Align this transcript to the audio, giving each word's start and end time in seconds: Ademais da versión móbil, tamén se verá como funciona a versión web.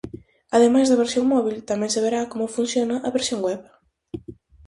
Ademais 0.55 0.87
da 0.89 1.01
versión 1.03 1.25
móbil, 1.33 1.57
tamén 1.69 1.91
se 1.93 2.03
verá 2.05 2.21
como 2.31 2.53
funciona 2.57 2.95
a 3.07 3.09
versión 3.17 3.39
web. 3.47 3.61